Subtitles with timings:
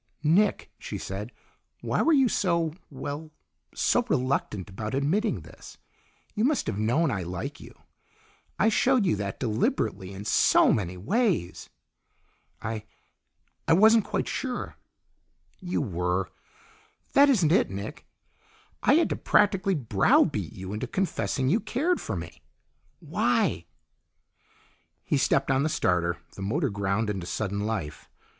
[0.23, 1.31] "Nick," she said,
[1.81, 3.29] "why were you so well,
[3.75, 5.77] so reluctant about admitting this?
[6.33, 7.75] You must have known I like you.
[8.57, 11.69] I showed you that deliberately in so many ways."
[12.63, 12.85] "I
[13.67, 14.75] I wasn't quite sure."
[15.59, 16.31] "You were!
[17.13, 18.07] That isn't it, Nick.
[18.81, 22.41] I had to practically browbeat you into confessing you cared for me.
[23.01, 23.67] Why?"
[25.03, 28.09] He stepped on the starter; the motor ground into sudden life.